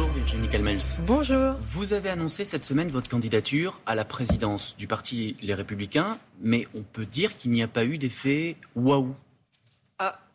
[0.00, 0.80] Bonjour Virginie Calmels.
[1.00, 1.56] Bonjour.
[1.60, 6.66] Vous avez annoncé cette semaine votre candidature à la présidence du parti Les Républicains, mais
[6.74, 9.14] on peut dire qu'il n'y a pas eu d'effet waouh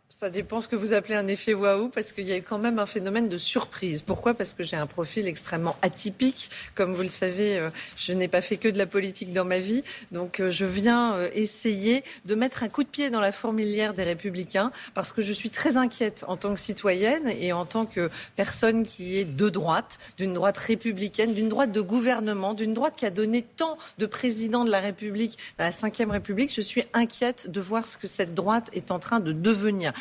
[0.09, 2.59] ça dépend ce que vous appelez un effet waouh, parce qu'il y a eu quand
[2.59, 4.01] même un phénomène de surprise.
[4.01, 4.33] Pourquoi?
[4.33, 6.49] Parce que j'ai un profil extrêmement atypique.
[6.75, 9.59] Comme vous le savez, euh, je n'ai pas fait que de la politique dans ma
[9.59, 9.83] vie.
[10.11, 13.93] Donc euh, je viens euh, essayer de mettre un coup de pied dans la fourmilière
[13.93, 17.85] des républicains, parce que je suis très inquiète en tant que citoyenne et en tant
[17.85, 22.93] que personne qui est de droite, d'une droite républicaine, d'une droite de gouvernement, d'une droite
[22.95, 26.53] qui a donné tant de présidents de la République, dans la Ve République.
[26.53, 29.93] Je suis inquiète de voir ce que cette droite est en train de devenir.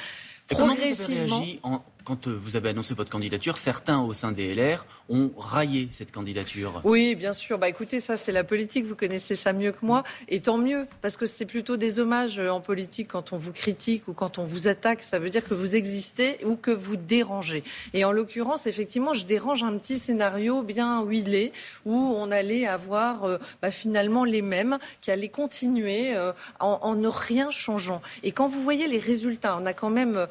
[0.48, 1.38] Progressivement.
[1.38, 1.80] quand euh, vous avez
[2.64, 6.80] annoncé votre candidature, certains au sein des LR ont raillé cette candidature.
[6.84, 7.58] Oui, bien sûr.
[7.58, 8.86] Bah, écoutez, ça, c'est la politique.
[8.86, 10.04] Vous connaissez ça mieux que moi.
[10.28, 13.52] Et tant mieux, parce que c'est plutôt des hommages euh, en politique quand on vous
[13.52, 15.02] critique ou quand on vous attaque.
[15.02, 17.64] Ça veut dire que vous existez ou que vous dérangez.
[17.92, 21.52] Et en l'occurrence, effectivement, je dérange un petit scénario bien huilé
[21.84, 26.14] où on allait avoir euh, bah, finalement les mêmes qui allaient continuer
[26.60, 28.00] en, en, ne rien changeant.
[28.22, 30.26] Et quand vous voyez les résultats, on a quand même,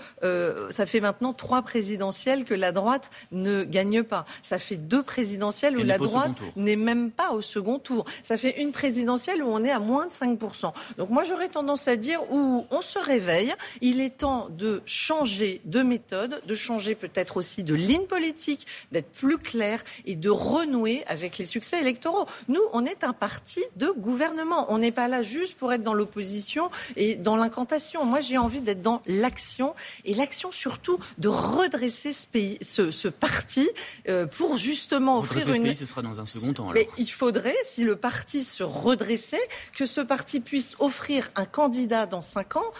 [0.69, 4.25] ça fait maintenant trois présidentielle que la droite ne gagne pas.
[4.41, 8.05] Ça fait deux présidentielles où la droite n'est même pas au second tour.
[8.21, 10.73] Ça fait une présidentielle où on est à moins de 5%.
[10.97, 15.61] Donc moi j'aurais tendance à dire où on se réveille, il est temps de changer
[15.65, 21.03] de méthode, de changer peut-être aussi de ligne politique, d'être plus clair et de renouer
[21.07, 22.25] avec les succès électoraux.
[22.47, 24.65] Nous, on est un parti de gouvernement.
[24.69, 28.05] On n'est pas là juste pour être dans l'opposition et dans l'incantation.
[28.05, 29.73] Moi j'ai envie d'être dans l'action
[30.05, 31.27] et l'action surtout de
[31.57, 33.69] redresser ce, pays, ce, parti
[34.07, 35.55] euh, pour justement offrir une.
[35.55, 36.71] Ce pays, ce sera dans un second temps.
[36.73, 42.05] Mais il faudrait, si le parti se redressait, que ce parti puisse offrir un candidat
[42.05, 42.71] dans cinq ans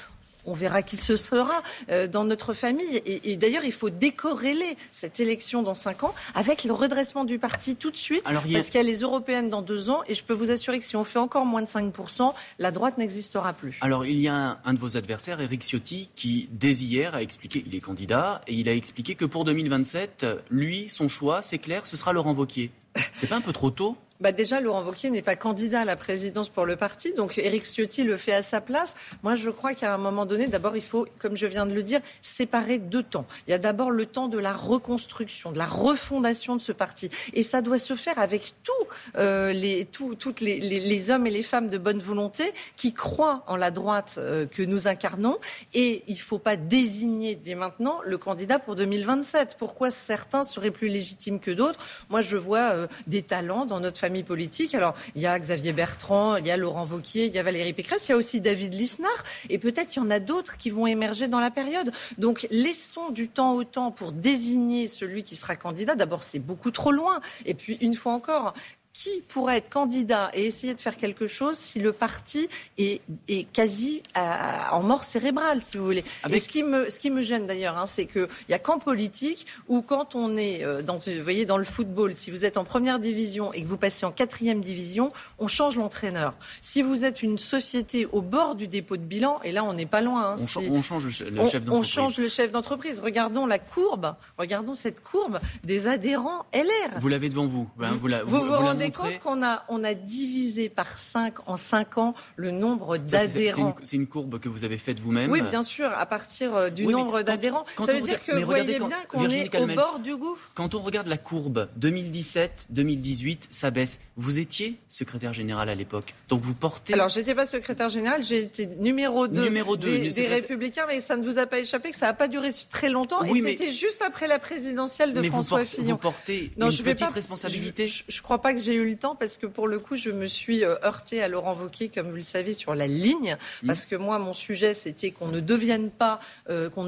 [0.45, 3.01] on verra qui ce sera euh, dans notre famille.
[3.05, 7.75] Et, d'ailleurs, il faut décorréler cette élection dans cinq ans avec le redressement du parti
[7.75, 10.01] tout de suite, parce qu'il y a les européennes dans deux ans.
[10.07, 12.97] Et je peux vous assurer que si on fait encore moins de 5%, la droite
[12.97, 13.77] n'existera plus.
[13.81, 17.63] Alors, il y a un, de vos adversaires, Éric Ciotti, qui, dès hier, a expliqué,
[17.65, 21.87] il est candidat, et il a expliqué que pour 2027, lui, son choix, c'est clair,
[21.87, 22.71] ce sera Laurent Wauquiez.
[23.13, 23.97] C'est pas un peu trop tôt?
[24.19, 27.63] Bah déjà, Laurent Wauquiez n'est pas candidat à la présidence pour le parti, donc Éric
[27.63, 28.93] Ciotti le fait à sa place.
[29.23, 31.83] Moi, je crois qu'à un moment donné, d'abord, il faut, comme je viens de le
[31.83, 33.25] dire, séparer deux temps.
[33.47, 37.09] Il y a d'abord le temps de la reconstruction, de la refondation de ce parti,
[37.33, 38.71] et ça doit se faire avec tous
[39.17, 43.55] euh, les, toutes les, les, hommes et les femmes de bonne volonté qui croient en
[43.55, 45.37] la droite euh, que nous incarnons.
[45.73, 49.57] Et il ne faut pas désigner dès maintenant le candidat pour 2027.
[49.57, 51.79] Pourquoi certains seraient plus légitimes que d'autres?
[52.09, 54.75] Moi, je vois euh, des talents dans notre famille politique.
[54.75, 57.71] Alors, il y a Xavier Bertrand, il y a Laurent Vauquier, il y a Valérie
[57.71, 60.71] Pécresse, il y a aussi David Lisnard, et peut-être qu'il y en a d'autres qui
[60.71, 61.93] vont émerger dans la période.
[62.17, 65.95] Donc, laissons du temps au temps pour désigner celui qui sera candidat.
[65.95, 67.21] D'abord, c'est beaucoup trop loin.
[67.45, 68.53] Et puis, une fois encore,
[68.93, 73.51] qui pourrait être candidat et essayer de faire quelque chose si le parti est, est
[73.51, 76.03] quasi en mort cérébrale, si vous voulez.
[76.29, 78.77] Et ce qui me, ce qui me gêne d'ailleurs, hein, c'est qu'il n'y a qu'en
[78.77, 82.55] politique ou quand on est euh, dans, vous voyez, dans le football, si vous êtes
[82.55, 86.35] en première division et que vous passez en quatrième division, on change l'entraîneur.
[86.61, 89.87] Si vous êtes une société au bord du dépôt de bilan, et là on n'est
[89.87, 90.33] pas loin.
[90.33, 90.35] Hein,
[90.69, 91.69] on, change le, chef d'entreprise.
[91.71, 92.99] On change le chef d'entreprise.
[92.99, 96.99] Regardons la courbe, regardons cette courbe des adhérents LR.
[96.99, 97.67] Vous l'avez devant vous.
[97.81, 101.47] Hein, vous, la, vous, vous, vous rendez compte qu'on a, on a divisé par 5
[101.47, 105.41] en 5 ans le nombre d'adhérents C'est une, courbe que vous avez faite vous-même Oui,
[105.41, 107.65] bien sûr, à partir euh, du nombre d'adhérents.
[107.83, 110.51] Ça veut dire que vous voyez bien qu'on est au bord du gouffre.
[110.55, 113.99] Quand on regarde la courbe 2017-2018, ça baisse.
[114.17, 116.93] Vous étiez secrétaire général à l'époque, donc vous portez...
[116.93, 121.23] Alors, j'étais pas secrétaire général, j'ai été numéro 2, numéro des, Républicains, mais ça ne
[121.23, 123.23] vous a pas échappé que ça n'a pas duré très longtemps.
[123.23, 125.93] et c'était juste après la présidentielle de François Fillon.
[125.93, 128.95] Vous portez non, une je petite responsabilité Je ne crois pas que j'ai eu le
[128.95, 132.09] temps parce que pour le coup, je me suis euh, heurtée à Laurent Wauquiez, comme
[132.09, 133.37] vous le savez, sur la ligne.
[133.61, 133.67] Mmh.
[133.67, 136.19] Parce que moi, mon sujet, c'était qu'on ne devienne pas,
[136.49, 136.85] euh, qu'on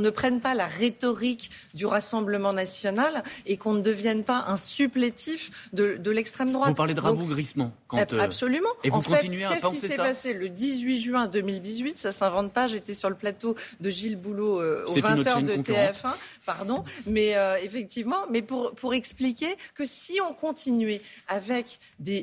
[0.00, 5.50] ne prenne pas la rhétorique du Rassemblement national et qu'on ne devienne pas un supplétif
[5.72, 6.70] de, l'extrême droite.
[6.70, 7.72] Vous parlez de rabougrissement.
[7.86, 8.68] Quand, euh, Absolument.
[8.84, 12.12] Et vous en continuez fait, à Qu'est-ce qui s'est passé le 18 juin 2018 Ça
[12.12, 12.66] s'invente pas.
[12.66, 16.14] J'étais sur le plateau de Gilles Boulot au 20h de TF1.
[16.46, 16.84] Pardon.
[17.06, 22.22] Mais effectivement, mais pour, pour expliquer que si on continuait avec des,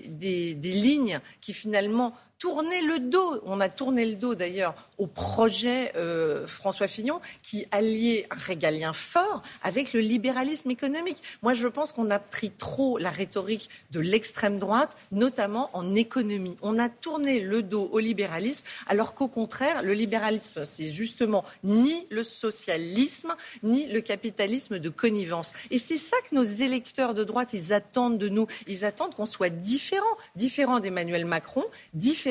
[0.61, 3.41] lignes qui finalement tourné le dos.
[3.47, 8.93] On a tourné le dos d'ailleurs au projet euh, François Fillon qui alliait un régalien
[8.93, 11.23] fort avec le libéralisme économique.
[11.41, 16.55] Moi, je pense qu'on a pris trop la rhétorique de l'extrême droite, notamment en économie.
[16.61, 22.05] On a tourné le dos au libéralisme, alors qu'au contraire, le libéralisme, c'est justement ni
[22.11, 23.33] le socialisme,
[23.63, 25.53] ni le capitalisme de connivence.
[25.71, 28.45] Et c'est ça que nos électeurs de droite, ils attendent de nous.
[28.67, 30.05] Ils attendent qu'on soit différent,
[30.35, 31.65] différent d'Emmanuel Macron,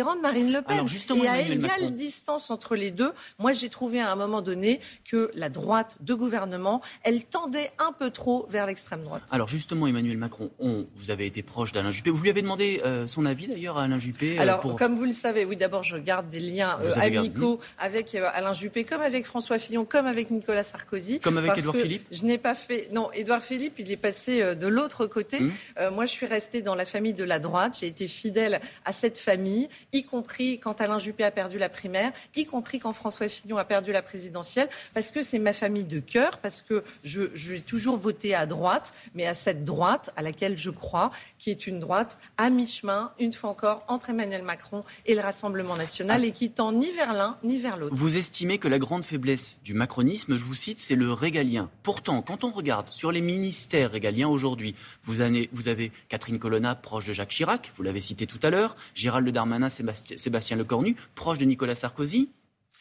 [0.05, 0.87] différent de Marine Le Pen.
[0.87, 4.81] justement, Et à égale distance entre les deux, moi j'ai trouvé à un moment donné
[5.05, 9.23] que la droite de gouvernement, elle tendait un peu trop vers l'extrême droite.
[9.31, 12.11] Alors justement, Emmanuel Macron, vous avez été proche d'Alain Juppé.
[12.11, 15.05] Vous lui avez demandé euh, son avis d'ailleurs à Alain Juppé euh, Alors, comme vous
[15.05, 19.27] le savez, oui, d'abord je garde des liens euh, amicaux avec Alain Juppé, comme avec
[19.27, 21.21] François Fillon, comme avec Nicolas Sarkozy.
[21.21, 22.89] Comme avec Édouard Philippe Je n'ai pas fait.
[22.93, 25.39] Non, Édouard Philippe, il est passé de l'autre côté.
[25.39, 25.95] Hum.
[25.95, 27.79] moi, je suis restée dans la famille de la droite.
[27.81, 32.13] J'ai été fidèle à cette famille, y compris quand Alain Juppé a perdu la primaire,
[32.37, 36.01] y compris quand François Fillon a perdu la présidentielle, parce que c'est ma famille de
[36.01, 40.59] cœur, parce que je, j'ai toujours voté à droite, mais à cette droite à laquelle
[40.59, 45.15] je crois, qui est une droite à mi-chemin, une fois encore, entre Emmanuel Macron et
[45.15, 46.27] le Rassemblement national, ah.
[46.27, 47.95] et qui tend ni vers l'un ni vers l'autre.
[47.95, 51.71] Vous estimez que la grande faiblesse du macronisme, je vous cite, c'est le régalien.
[51.83, 54.75] Pourtant, quand on regarde sur les ministères régaliens aujourd'hui,
[55.05, 55.17] vous,
[55.53, 59.29] vous avez Catherine Colonna, proche de Jacques Chirac, vous l'avez cité tout à l'heure, Gérald
[59.29, 59.69] Darmanin,
[60.17, 62.31] Sébastien Lecornu, proche de Nicolas Sarkozy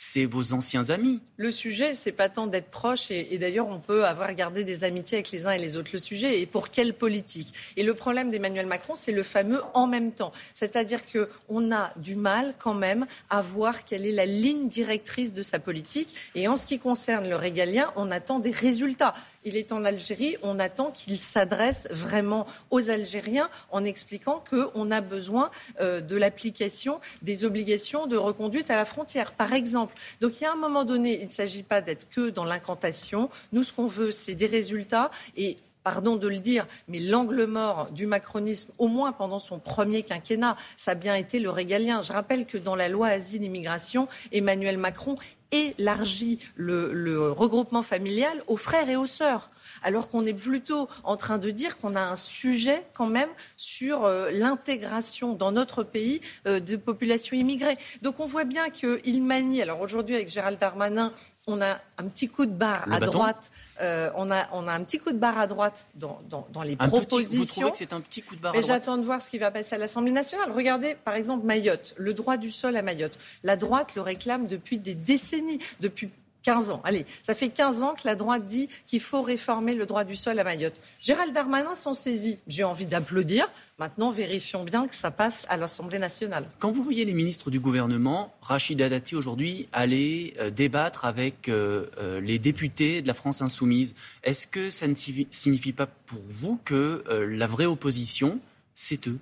[0.04, 1.22] c'est vos anciens amis.
[1.38, 5.18] Le sujet, c'est pas tant d'être proche, et, d'ailleurs, on peut avoir gardé des amitiés
[5.18, 5.92] avec les uns et les autres.
[5.94, 7.54] Le sujet est pour quelle politique?
[7.78, 10.32] Et le problème d'Emmanuel Macron, c'est le fameux en même temps.
[10.54, 15.42] C'est-à-dire qu'on a du mal quand même à voir quelle est la ligne directrice de
[15.42, 16.14] sa politique.
[16.36, 19.14] Et en ce qui concerne le régalien, on attend des résultats
[19.46, 25.02] il est en Algérie, on attend qu'il s'adresse vraiment aux Algériens en expliquant qu'on a
[25.02, 25.52] besoin
[25.82, 29.93] euh, de l'application des obligations de reconduite à la frontière, par exemple.
[30.22, 33.30] Donc il y a un moment donné, il ne s'agit pas d'être que dans l'incantation.
[33.52, 37.90] Nous, ce qu'on veut, c'est des résultats et pardon de le dire, mais l'angle mort
[37.92, 42.02] du macronisme, au moins pendant son premier quinquennat, ça a bien été le régalien.
[42.02, 45.18] Je rappelle que dans la loi asile-immigration, Emmanuel Macron
[45.52, 49.48] élargit le, regroupement familial aux frères et aux sœurs
[49.84, 54.06] alors qu'on est plutôt en train de dire qu'on a un sujet quand même sur
[54.06, 57.78] euh, l'intégration dans notre pays euh, de populations immigrées.
[58.02, 61.14] Donc on voit bien qu'il manie, alors aujourd'hui avec Gérald Darmanin,
[61.46, 63.52] on a un petit coup de barre à droite.
[63.82, 66.22] Euh, on, a, on a un petit coup de barre à droite dans,
[66.64, 67.72] les propositions.
[67.72, 69.76] que c'est un petit coup de barre Mais j'attends de voir ce qui va passer
[69.76, 70.52] à l'Assemblée nationale.
[70.52, 73.20] Regardez, par exemple, Mayotte, le droit du sol à Mayotte.
[73.44, 76.10] La droite le réclame depuis des décennies, depuis
[76.44, 76.82] 15 ans.
[76.84, 80.16] Allez, ça fait 15 ans que la droite dit qu'il faut réformer le droit du
[80.16, 80.76] sol à Mayotte.
[81.02, 82.40] Gérald Darmanin s'en saisit.
[82.48, 83.48] J'ai envie d'applaudir.
[83.80, 86.46] Maintenant, vérifions bien que ça passe à l'Assemblée nationale.
[86.60, 91.88] Quand vous voyez les ministres du gouvernement, Rachid Dati aujourd'hui aller euh, débattre avec euh,
[91.98, 96.60] euh, les députés de la France insoumise, est-ce que ça ne signifie pas pour vous
[96.66, 98.40] que la vraie opposition,
[98.76, 99.18] c'est eux?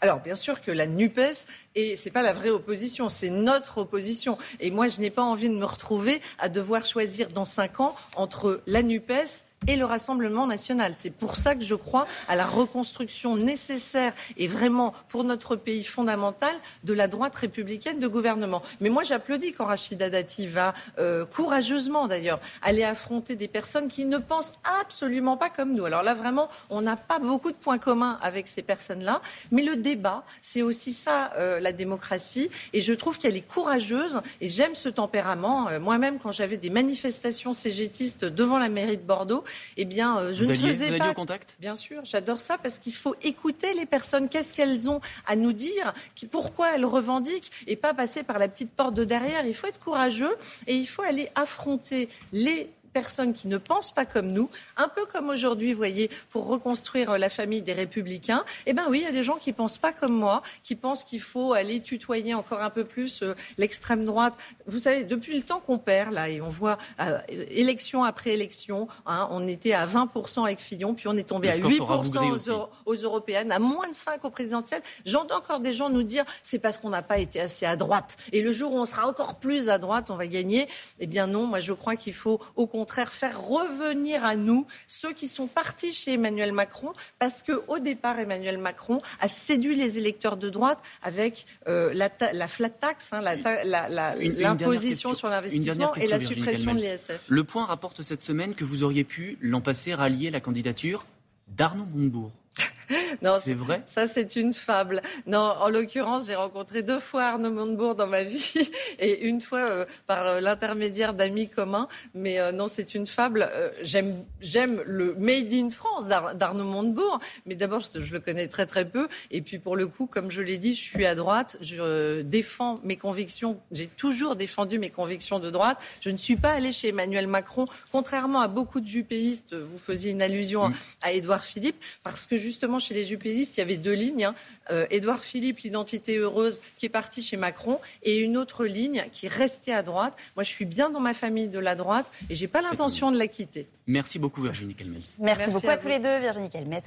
[0.00, 4.36] Alors bien sûr que la NUPES, et c'est pas la vraie opposition, c'est notre opposition.
[4.60, 7.96] Et moi, je n'ai pas envie de me retrouver à devoir choisir dans cinq ans
[8.14, 10.94] entre la NUPES et le Rassemblement national.
[10.96, 15.82] C'est pour ça que je crois à la reconstruction nécessaire et vraiment pour notre pays
[15.84, 16.54] fondamental
[16.84, 18.62] de la droite républicaine de gouvernement.
[18.80, 24.04] Mais moi, j'applaudis quand Rachida Dati va euh, courageusement d'ailleurs aller affronter des personnes qui
[24.04, 25.84] ne pensent absolument pas comme nous.
[25.84, 29.20] Alors là, vraiment, on n'a pas beaucoup de points communs avec ces personnes-là.
[29.50, 32.50] Mais le débat, c'est aussi ça, euh, la démocratie.
[32.72, 35.68] Et je trouve qu'elle est courageuse et j'aime ce tempérament.
[35.68, 39.44] Euh, moi-même, quand j'avais des manifestations cégétistes devant la mairie de Bordeaux,
[39.76, 41.14] eh bien, euh, je ne faisais pas.
[41.14, 41.56] contact?
[41.60, 44.28] Bien sûr, j'adore ça parce qu'il faut écouter les personnes.
[44.28, 45.92] Qu'est-ce qu'elles ont à nous dire?
[46.30, 47.50] Pourquoi elles revendiquent?
[47.66, 50.36] Et pas passer par la petite porte de derrière Il faut être courageux
[50.66, 54.48] et il faut aller affronter les personnes qui ne pensent pas comme nous,
[54.78, 58.42] un peu comme aujourd'hui, vous voyez, pour reconstruire euh, la famille des républicains.
[58.64, 60.76] Eh bien oui, il y a des gens qui ne pensent pas comme moi, qui
[60.76, 64.32] pensent qu'il faut aller tutoyer encore un peu plus euh, l'extrême droite.
[64.66, 67.18] Vous savez, depuis le temps qu'on perd, là, et on voit euh,
[67.50, 71.58] élection après élection, hein, on était à 20% avec Fillon, puis on est tombé à
[71.58, 74.82] 8% aux, aux, européennes, à moins de 5 aux présidentielles.
[75.04, 78.16] J'entends encore des gens nous dire c'est parce qu'on n'a pas été assez à droite.
[78.32, 80.66] Et le jour où on sera encore plus à droite, on va gagner.
[80.98, 84.64] Eh bien non, moi je crois qu'il faut au contraire contraire faire revenir à nous
[84.86, 89.74] ceux qui sont partis chez Emmanuel Macron parce que au départ Emmanuel Macron a séduit
[89.74, 96.06] les électeurs de droite avec euh, la, la, flat tax, hein, l'imposition sur l'investissement et
[96.06, 97.18] la suppression de l'ISF.
[97.26, 101.06] Le Point rapporte cette semaine que vous auriez pu l'an passé rallier la candidature
[101.48, 102.30] d'Arnaud Montebourg.
[103.22, 103.82] non, c'est vrai?
[103.86, 105.02] Ça, c'est une fable.
[105.26, 109.70] Non, en l'occurrence, j'ai rencontré deux fois Arnaud Montebourg dans ma vie et une fois
[109.70, 111.88] euh, par euh, l'intermédiaire d'amis communs.
[112.14, 113.50] Mais euh, non, c'est une fable.
[113.82, 118.66] j'aime, j'aime le Made in France d'Arnaud Montebourg, mais d'abord, je, je, le connais très
[118.66, 119.08] très peu.
[119.30, 121.56] Et puis pour le coup, comme je l'ai dit, je suis à droite.
[121.60, 123.60] Je défends mes convictions.
[123.72, 125.78] J'ai toujours défendu mes convictions de droite.
[126.00, 129.54] Je ne suis pas allée chez Emmanuel Macron, contrairement à beaucoup de jupéistes.
[129.54, 133.62] Vous faisiez une allusion à Édouard Philippe, parce que justement chez les jupéistes, il y
[133.62, 134.24] avait deux lignes.
[134.24, 134.34] Hein.
[134.70, 139.28] Euh, Édouard Philippe, l'identité heureuse, qui est parti chez Macron, et une autre ligne qui
[139.28, 140.14] restait à droite.
[140.36, 143.18] Moi, je suis bien dans ma famille de la droite et j'ai pas l'intention de
[143.18, 143.66] la quitter.
[143.86, 145.02] Merci beaucoup, Virginie Kelmels.
[145.20, 146.82] Merci, beaucoup à, tous les deux, Virginie Kelmels,